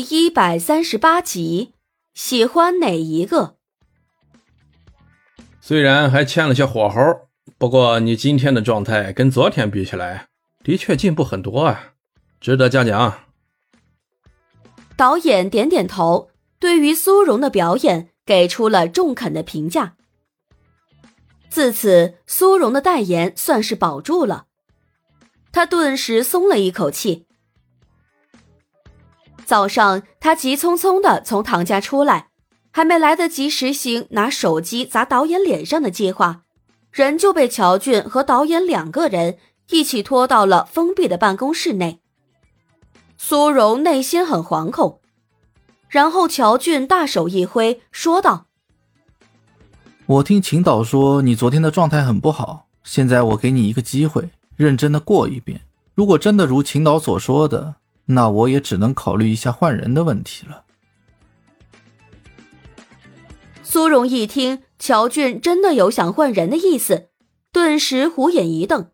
[0.00, 1.74] 第一百三十八集，
[2.14, 3.56] 喜欢哪一个？
[5.60, 7.28] 虽然还欠了些火候，
[7.58, 10.28] 不过你今天的状态跟昨天比起来，
[10.62, 11.94] 的确进步很多啊，
[12.40, 13.24] 值得嘉奖。
[14.96, 16.30] 导演点点头，
[16.60, 19.96] 对于苏荣的表演给出了中肯的评价。
[21.50, 24.46] 自此，苏荣的代言算是保住了，
[25.50, 27.26] 他顿时松了一口气。
[29.48, 32.28] 早上，他急匆匆的从唐家出来，
[32.70, 36.42] 还没来得及实行拿手机砸导演脸上的计划，
[36.90, 39.38] 人就被乔俊和导演两个人
[39.70, 42.00] 一起拖到了封闭的办公室内。
[43.16, 45.00] 苏荣内心很惶恐，
[45.88, 48.44] 然后乔俊大手一挥，说道
[50.04, 55.62] ：“我听秦导说你昨天的状态很不好，现在我给你一个机会，认真的过一遍。
[55.94, 57.76] 如果真的如秦导所说的。”
[58.08, 60.64] 那我也只能考虑一下换人的问题了。
[63.62, 67.10] 苏荣一听乔俊真的有想换人的意思，
[67.52, 68.90] 顿时虎眼一瞪，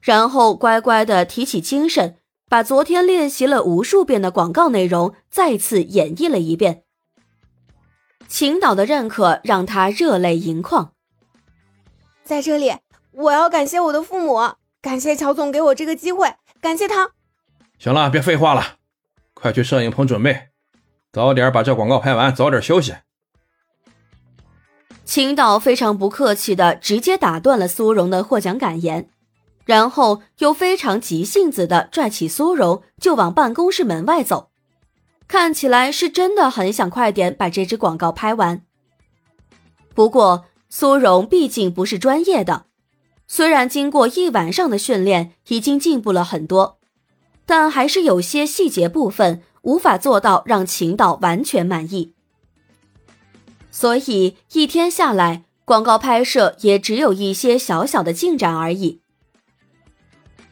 [0.00, 2.16] 然后乖乖的提起精神，
[2.48, 6.82] 把昨天练习了无数遍的广告内容再次演绎了一遍。
[8.26, 10.92] 秦导的认可让他热泪盈眶。
[12.24, 12.74] 在这里，
[13.12, 17.12] 我要感谢我的父母，感谢乔总给我这个机会，感谢他。
[17.78, 18.76] 行了，别废话了，
[19.34, 20.48] 快去摄影棚准备，
[21.12, 22.94] 早点把这广告拍完，早点休息。
[25.04, 29.08] 秦导非常不客气的直接打断了苏荣的获奖感言，
[29.64, 34.50] 然后又非常急性子的拽起苏荣就往办公室门外走，
[35.28, 38.62] 看起来是真的很想快点把这支广告拍完。
[39.94, 42.66] 不过苏荣毕竟不是专业的，
[43.28, 46.78] 虽然经过一晚上的训练，已经进步了很多。
[47.46, 52.12] 但还是有些细节部分无法做到让秦导完全满意，
[53.70, 59.00] 所以一天下来，广告拍摄也只有一些小小的进展而已。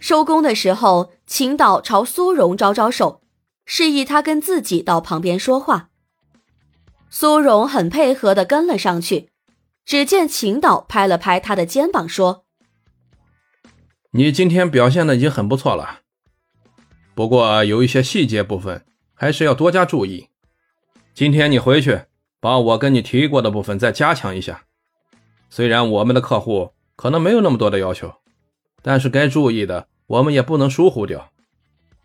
[0.00, 3.20] 收工的时候，秦导朝苏荣招招手，
[3.64, 5.90] 示意他跟自己到旁边说话。
[7.08, 9.28] 苏荣很配合的跟了上去，
[9.84, 12.44] 只见秦导拍了拍他的肩膀，说
[14.12, 16.00] ：“你今天表现的已经很不错了。”
[17.14, 18.84] 不过有一些细节部分
[19.14, 20.28] 还是要多加注意。
[21.12, 22.02] 今天你回去
[22.40, 24.62] 把我跟你提过的部分再加强一下。
[25.50, 28.14] 虽然我们的客户可能没有那么多的要求，
[28.82, 31.30] 但是该注意的我们也不能疏忽掉。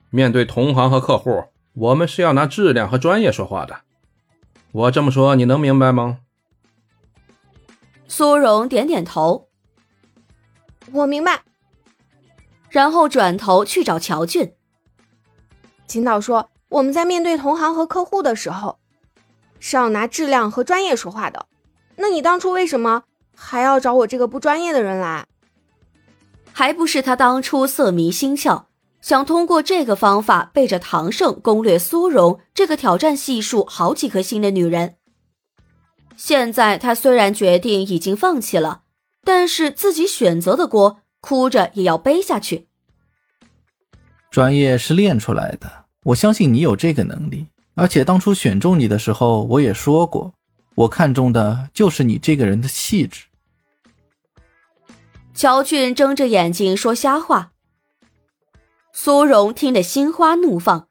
[0.10, 3.82] 面对同行和客户，我们是要拿质量和专业说话的。
[4.72, 6.20] 我这么说你能明白吗？
[8.08, 9.48] 苏荣点点头，
[10.92, 11.44] 我明白。
[12.70, 14.55] 然后转头去找乔俊。
[15.88, 18.80] 秦导说：“我们在面对同行和客户的时候，
[19.60, 21.46] 是要拿质量和专业说话的。
[21.98, 23.04] 那你当初为什么
[23.36, 25.28] 还要找我这个不专业的人来？
[26.52, 28.64] 还不是他当初色迷心窍，
[29.02, 34.96] 想通过这个方法背着唐胜攻略苏荣这个挑战系数好几颗星的女人。
[36.18, 38.82] 现在他虽然决定已经放弃了，
[39.24, 42.68] 但是自己选择的锅，哭着也要背下去。”
[44.36, 47.48] 专业是练出来的，我相信你有这个能力。
[47.74, 50.34] 而且当初选中你的时候，我也说过，
[50.76, 53.28] 我看中的就是你这个人的气质。
[55.34, 57.54] 乔俊睁着眼睛说瞎话，
[58.92, 60.90] 苏荣听得心花怒放。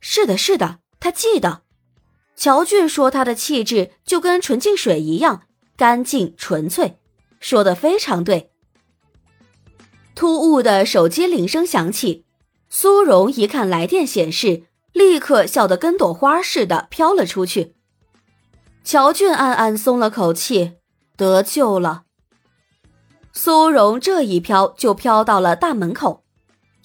[0.00, 1.60] 是的，是的，他记得。
[2.36, 5.42] 乔俊说他的气质就跟纯净水一样
[5.76, 6.96] 干净纯粹，
[7.38, 8.50] 说的非常对。
[10.14, 12.24] 突兀的手机铃声响起。
[12.68, 17.74] 苏荣一看来电显示，立刻笑得跟朵花似的飘了出去。
[18.84, 20.74] 乔俊暗暗松了口气，
[21.16, 22.02] 得救了。
[23.32, 26.24] 苏荣这一飘就飘到了大门口，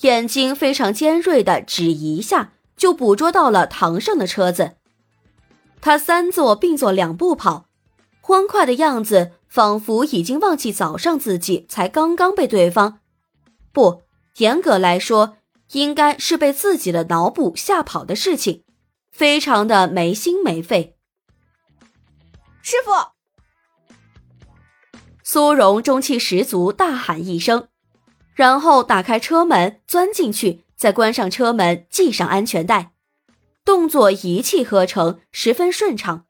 [0.02, 4.74] 眼睛非常尖锐的只一下就捕捉到了唐胜的车子。
[5.80, 7.66] 他三坐并作两步跑，
[8.22, 13.00] 欢快的样子仿佛已经忘记早上自己才刚刚被对方，
[13.72, 14.04] 不
[14.38, 15.38] 严格来说。
[15.72, 18.64] 应该是被自己的脑补吓跑的事情，
[19.12, 20.98] 非常的没心没肺。
[22.62, 22.92] 师傅，
[25.24, 27.68] 苏荣中气十足，大喊一声，
[28.34, 32.94] 然后打开车门钻进去，再关上车门，系上安全带，
[33.64, 36.26] 动作一气呵成，十分顺畅。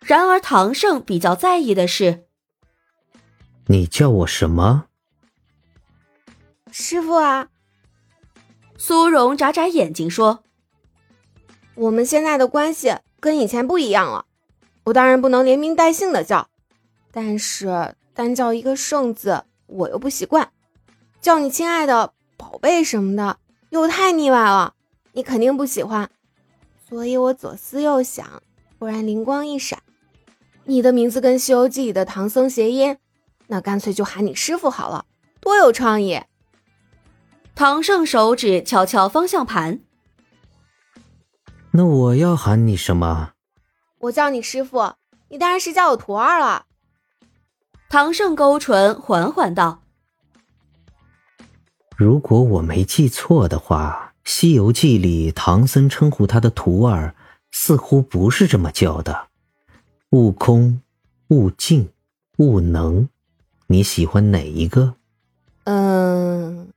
[0.00, 2.26] 然而唐胜比较在意的是，
[3.66, 4.86] 你叫我什么？
[6.70, 7.48] 师傅啊。
[8.78, 10.44] 苏荣眨眨眼睛说
[11.74, 14.26] ：“我们现在的关系跟以前不一样了。
[14.84, 16.48] 我当然不能连名带姓的叫，
[17.10, 20.50] 但是单叫一个圣字我又不习惯，
[21.20, 23.38] 叫你亲爱的宝贝什么的
[23.70, 24.74] 又太腻歪了，
[25.12, 26.10] 你肯定不喜欢。
[26.88, 28.42] 所以我左思右想，
[28.78, 29.82] 忽然灵光一闪，
[30.64, 32.98] 你的名字跟《西游记》里的唐僧谐音，
[33.48, 35.06] 那干脆就喊你师傅好了，
[35.40, 36.20] 多有创意！
[37.56, 39.80] 唐胜手指敲敲方向盘。
[41.70, 43.32] 那我要喊你什么？
[44.00, 44.92] 我叫你师傅，
[45.30, 46.66] 你当然是叫我徒儿了。
[47.88, 49.80] 唐胜勾唇，缓缓道
[51.96, 57.14] ：“如果我没记错的话。”《西游记》里，唐僧称呼他的徒儿
[57.52, 59.28] 似乎不是这么叫的。
[60.10, 60.82] 悟空、
[61.28, 61.90] 悟净、
[62.38, 63.08] 悟能，
[63.68, 64.96] 你喜欢哪一个？
[65.62, 66.72] 嗯，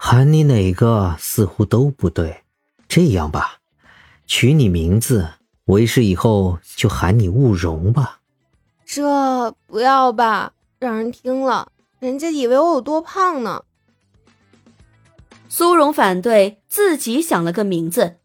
[0.00, 2.44] 喊你哪个似乎都不对。
[2.88, 3.58] 这样吧，
[4.26, 5.28] 取你名字，
[5.66, 8.20] 为师以后就喊你慕容吧。
[8.86, 13.64] 这不要吧，让人听了，人家以为我有多胖呢。
[15.50, 18.16] 苏荣反对，自己想了个名字，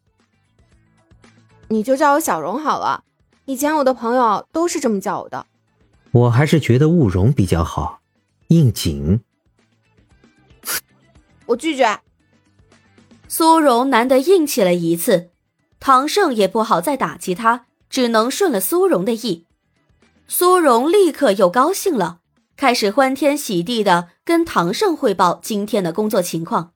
[1.70, 3.04] 你就叫我小荣好了。
[3.46, 5.46] 以前我的朋友都是这么叫我的。
[6.12, 8.00] 我还是觉得慕容比较好，
[8.48, 9.20] 应景。
[11.54, 12.00] 我拒绝。
[13.28, 15.32] 苏荣难得硬气了一次，
[15.80, 19.48] 唐胜也不好再打击他，只能顺了苏荣的意。
[20.28, 22.20] 苏荣立刻又高兴了，
[22.56, 26.74] 开始欢天喜地的跟唐胜汇报今天的工作情况。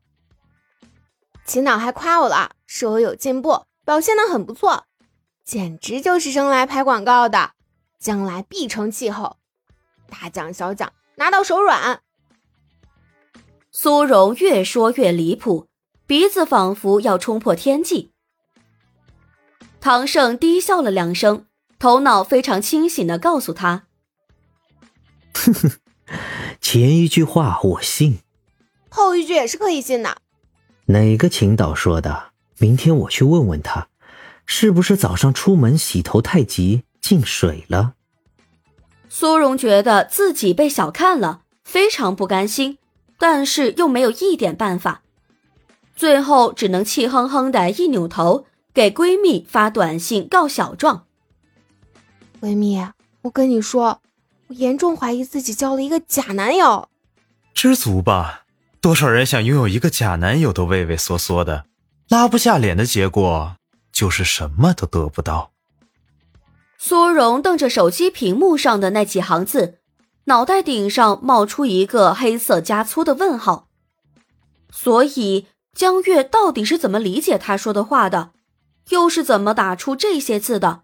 [1.45, 4.85] 秦导还夸我了，说我有进步，表现的很不错，
[5.45, 7.51] 简直就是生来拍广告的，
[7.99, 9.37] 将来必成气候，
[10.09, 12.01] 大奖小奖拿到手软。
[13.79, 15.67] 苏荣越说越离谱，
[16.07, 18.09] 鼻子仿佛要冲破天际。
[19.79, 21.45] 唐胜低笑了两声，
[21.77, 23.83] 头脑非常清醒的告诉他
[25.31, 25.71] ：“哼哼，
[26.59, 28.17] 前一句话我信，
[28.89, 30.17] 后一句也是可以信的。”
[30.87, 32.31] 哪个秦导说的？
[32.57, 33.89] 明天我去问问他，
[34.47, 37.93] 是不是早上出门洗头太急进水了？
[39.07, 42.79] 苏荣觉得自己被小看了，非常不甘心，
[43.17, 45.01] 但是又没有一点办法，
[45.95, 51.05] 最后只能气哼哼的一扭头，给闺蜜发短信告小状。
[52.39, 52.79] 闺蜜，
[53.23, 54.01] 我跟你说，
[54.47, 56.87] 我严重怀疑自己交了一个假男友。
[57.53, 58.43] 知足吧。
[58.79, 61.65] 多少人想拥有一个假男友都畏畏缩缩的，
[62.09, 63.55] 拉不下脸的结果
[63.91, 65.51] 就是什么都得不到。
[66.77, 69.79] 苏荣瞪着手机屏幕上的那几行字，
[70.27, 73.67] 脑袋顶上冒出一个黑色加粗的问号。
[74.71, 78.31] 所以江月到底是怎么理解他说的话的？
[78.89, 80.83] 又是怎么打出这些字的？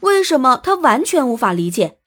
[0.00, 1.98] 为什么他完全无法理解？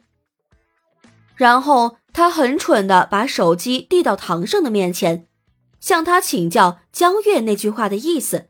[1.36, 1.98] 然后。
[2.14, 5.30] 他很蠢的把手机递到唐胜的面前，
[5.80, 8.50] 向他请教江月那句话的意思。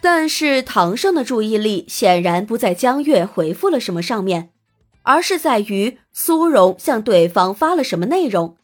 [0.00, 4.54] 但是唐胜的注意力显然不在江月回复了什么上面，
[5.02, 8.56] 而是在于苏荣向对方发了什么内容。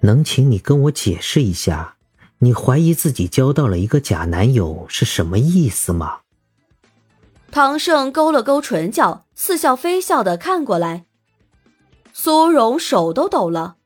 [0.00, 1.96] 能请你跟我解释一下，
[2.38, 6.20] 你怀疑自己交到了一个假男友是什么意思吗？
[7.50, 11.04] 唐胜勾了勾唇角，似笑非笑的看过来。
[12.12, 13.76] 苏荣手都抖了，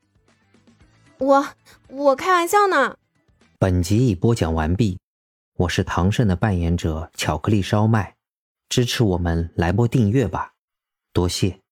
[1.19, 1.49] 我
[1.89, 2.97] 我开玩笑呢。
[3.59, 4.99] 本集已播讲完毕，
[5.59, 8.15] 我是唐胜的扮演者巧克力烧麦，
[8.69, 10.53] 支持我们来波订阅吧，
[11.17, 11.59] 多谢。